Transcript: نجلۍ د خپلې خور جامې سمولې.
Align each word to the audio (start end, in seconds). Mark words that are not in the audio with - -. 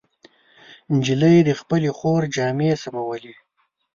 نجلۍ 0.95 1.37
د 1.45 1.49
خپلې 1.59 1.89
خور 1.97 2.21
جامې 2.35 2.71
سمولې. 2.83 3.33